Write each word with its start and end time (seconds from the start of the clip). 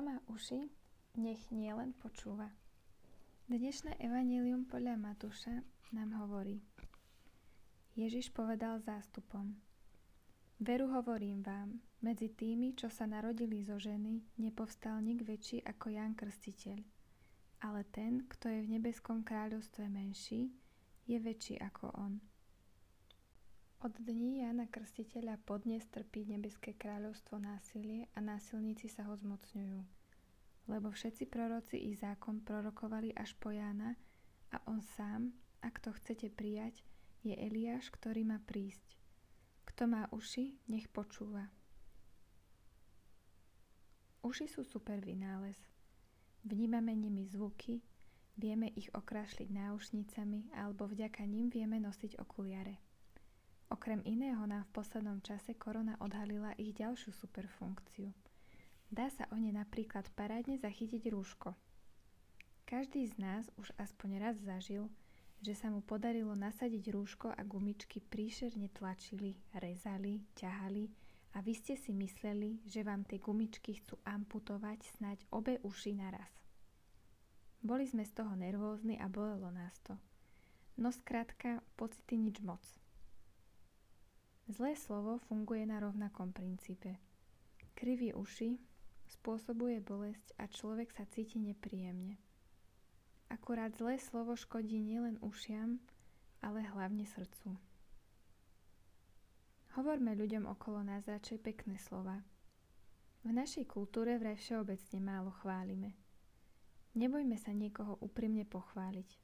Kto 0.00 0.08
má 0.08 0.24
uši, 0.32 0.64
nech 1.20 1.52
nielen 1.52 1.92
počúva. 1.92 2.48
Dnešné 3.52 4.00
evanílium 4.00 4.64
podľa 4.64 4.96
Matúša 4.96 5.60
nám 5.92 6.16
hovorí 6.24 6.64
Ježiš 8.00 8.32
povedal 8.32 8.80
zástupom 8.80 9.60
Veru 10.56 10.88
hovorím 10.88 11.44
vám, 11.44 11.84
medzi 12.00 12.32
tými, 12.32 12.72
čo 12.72 12.88
sa 12.88 13.04
narodili 13.04 13.60
zo 13.60 13.76
ženy, 13.76 14.40
nepovstal 14.40 15.04
nik 15.04 15.20
väčší 15.20 15.68
ako 15.68 15.92
Jan 15.92 16.16
Krstiteľ. 16.16 16.80
Ale 17.68 17.84
ten, 17.92 18.24
kto 18.24 18.48
je 18.48 18.64
v 18.64 18.80
nebeskom 18.80 19.20
kráľovstve 19.20 19.84
menší, 19.84 20.48
je 21.04 21.20
väčší 21.20 21.60
ako 21.60 21.92
on. 21.92 22.24
Od 23.80 23.96
dní 23.96 24.44
Jana 24.44 24.68
Krstiteľa 24.68 25.40
podnes 25.48 25.80
trpí 25.88 26.28
nebeské 26.28 26.76
kráľovstvo 26.76 27.40
násilie 27.40 28.12
a 28.12 28.20
násilníci 28.20 28.92
sa 28.92 29.08
ho 29.08 29.16
zmocňujú. 29.16 29.80
Lebo 30.68 30.92
všetci 30.92 31.24
proroci 31.24 31.88
i 31.88 31.96
zákon 31.96 32.44
prorokovali 32.44 33.16
až 33.16 33.32
po 33.40 33.48
Jána 33.48 33.96
a 34.52 34.60
on 34.68 34.84
sám, 34.84 35.32
ak 35.64 35.80
to 35.80 35.96
chcete 35.96 36.28
prijať, 36.36 36.84
je 37.24 37.32
Eliáš, 37.32 37.88
ktorý 37.88 38.20
má 38.28 38.36
prísť. 38.44 39.00
Kto 39.64 39.88
má 39.88 40.12
uši, 40.12 40.60
nech 40.68 40.84
počúva. 40.92 41.48
Uši 44.20 44.44
sú 44.44 44.60
super 44.60 45.00
vynález. 45.00 45.56
Vnímame 46.44 46.92
nimi 46.92 47.24
zvuky, 47.24 47.80
vieme 48.36 48.76
ich 48.76 48.92
okrášliť 48.92 49.48
náušnicami 49.48 50.52
alebo 50.52 50.84
vďaka 50.84 51.24
nim 51.24 51.48
vieme 51.48 51.80
nosiť 51.80 52.20
okuliare. 52.20 52.89
Okrem 53.70 54.02
iného 54.02 54.42
nám 54.50 54.66
v 54.66 54.82
poslednom 54.82 55.22
čase 55.22 55.54
korona 55.54 55.94
odhalila 56.02 56.58
ich 56.58 56.74
ďalšiu 56.74 57.14
superfunkciu. 57.14 58.10
Dá 58.90 59.06
sa 59.06 59.30
o 59.30 59.38
ne 59.38 59.54
napríklad 59.54 60.10
parádne 60.18 60.58
zachytiť 60.58 61.06
rúško. 61.14 61.54
Každý 62.66 63.06
z 63.06 63.14
nás 63.22 63.46
už 63.54 63.70
aspoň 63.78 64.10
raz 64.18 64.36
zažil, 64.42 64.90
že 65.38 65.54
sa 65.54 65.70
mu 65.70 65.86
podarilo 65.86 66.34
nasadiť 66.34 66.90
rúško 66.90 67.30
a 67.30 67.40
gumičky 67.46 68.02
príšerne 68.02 68.68
tlačili, 68.74 69.38
rezali, 69.54 70.26
ťahali 70.34 70.90
a 71.34 71.38
vy 71.38 71.54
ste 71.54 71.78
si 71.78 71.94
mysleli, 71.94 72.58
že 72.66 72.82
vám 72.82 73.06
tie 73.06 73.22
gumičky 73.22 73.78
chcú 73.78 74.02
amputovať 74.02 74.98
snáď 74.98 75.18
obe 75.30 75.62
uši 75.62 75.94
naraz. 75.94 76.30
Boli 77.62 77.86
sme 77.86 78.02
z 78.02 78.18
toho 78.18 78.34
nervózni 78.34 78.98
a 78.98 79.06
bolelo 79.06 79.54
nás 79.54 79.78
to. 79.86 79.94
No 80.74 80.90
skrátka, 80.90 81.62
pocity 81.78 82.18
nič 82.18 82.42
moc. 82.42 82.62
Zlé 84.50 84.74
slovo 84.74 85.22
funguje 85.30 85.62
na 85.62 85.78
rovnakom 85.78 86.34
princípe. 86.34 86.98
Krivý 87.78 88.10
uši 88.10 88.58
spôsobuje 89.06 89.78
bolesť 89.78 90.34
a 90.42 90.50
človek 90.50 90.90
sa 90.90 91.06
cíti 91.06 91.38
nepríjemne. 91.38 92.18
Akurát 93.30 93.70
zlé 93.78 94.02
slovo 94.02 94.34
škodí 94.34 94.82
nielen 94.82 95.22
ušiam, 95.22 95.78
ale 96.42 96.66
hlavne 96.66 97.06
srdcu. 97.06 97.54
Hovorme 99.78 100.18
ľuďom 100.18 100.50
okolo 100.50 100.82
nás 100.82 101.06
radšej 101.06 101.38
pekné 101.46 101.78
slova. 101.78 102.18
V 103.22 103.30
našej 103.30 103.70
kultúre 103.70 104.18
vraj 104.18 104.34
všeobecne 104.34 104.98
málo 104.98 105.30
chválime. 105.30 105.94
Nebojme 106.98 107.38
sa 107.38 107.54
niekoho 107.54 108.02
úprimne 108.02 108.42
pochváliť, 108.50 109.14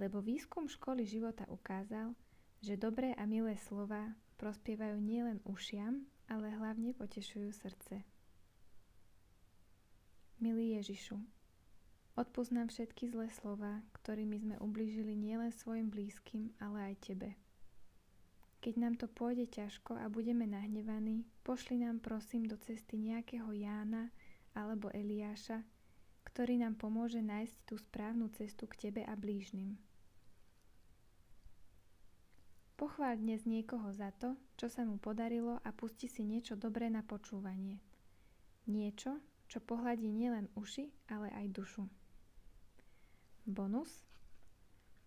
lebo 0.00 0.24
výskum 0.24 0.64
školy 0.64 1.04
života 1.04 1.44
ukázal, 1.52 2.16
že 2.60 2.80
dobré 2.80 3.12
a 3.16 3.24
milé 3.28 3.56
slova 3.56 4.14
prospievajú 4.36 5.00
nielen 5.00 5.40
ušiam, 5.48 6.04
ale 6.28 6.52
hlavne 6.52 6.92
potešujú 6.92 7.50
srdce. 7.52 8.04
Milý 10.36 10.76
Ježišu, 10.76 11.16
odpúsť 12.20 12.52
nám 12.52 12.68
všetky 12.68 13.08
zlé 13.08 13.32
slova, 13.32 13.80
ktorými 13.96 14.36
sme 14.36 14.56
ublížili 14.60 15.16
nielen 15.16 15.48
svojim 15.48 15.88
blízkym, 15.88 16.52
ale 16.60 16.92
aj 16.92 16.94
Tebe. 17.00 17.30
Keď 18.60 18.74
nám 18.82 18.94
to 18.98 19.06
pôjde 19.06 19.46
ťažko 19.48 19.96
a 19.96 20.10
budeme 20.10 20.44
nahnevaní, 20.44 21.24
pošli 21.46 21.80
nám 21.80 22.02
prosím 22.02 22.50
do 22.50 22.58
cesty 22.58 22.98
nejakého 22.98 23.48
Jána 23.54 24.10
alebo 24.52 24.90
Eliáša, 24.90 25.62
ktorý 26.26 26.60
nám 26.60 26.76
pomôže 26.76 27.22
nájsť 27.22 27.56
tú 27.64 27.78
správnu 27.80 28.28
cestu 28.34 28.68
k 28.68 28.88
Tebe 28.88 29.06
a 29.06 29.14
blížnym. 29.14 29.78
Pochvál 32.76 33.16
dnes 33.16 33.48
niekoho 33.48 33.88
za 33.96 34.12
to, 34.20 34.36
čo 34.60 34.68
sa 34.68 34.84
mu 34.84 35.00
podarilo 35.00 35.56
a 35.64 35.72
pusti 35.72 36.12
si 36.12 36.20
niečo 36.28 36.60
dobré 36.60 36.92
na 36.92 37.00
počúvanie. 37.00 37.80
Niečo, 38.68 39.16
čo 39.48 39.64
pohľadí 39.64 40.12
nielen 40.12 40.52
uši, 40.52 40.92
ale 41.08 41.32
aj 41.32 41.56
dušu. 41.56 41.88
Bonus. 43.48 44.04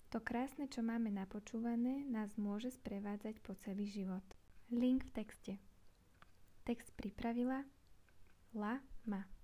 To 0.10 0.18
krásne, 0.18 0.66
čo 0.66 0.82
máme 0.82 1.14
napočúvané, 1.14 2.10
nás 2.10 2.34
môže 2.42 2.74
sprevádzať 2.74 3.38
po 3.46 3.54
celý 3.54 3.86
život. 3.86 4.26
Link 4.74 5.06
v 5.06 5.22
texte. 5.22 5.54
Text 6.66 6.90
pripravila 6.98 7.62
La 8.58 8.82
Ma. 9.06 9.39